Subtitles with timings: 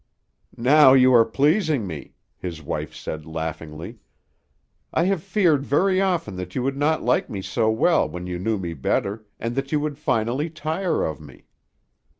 [0.57, 3.99] "Now you are pleasing me," his wife said laughingly.
[4.91, 8.39] "I have feared very often that you would not like me so well when you
[8.39, 11.45] knew me better, and that you would finally tire of me."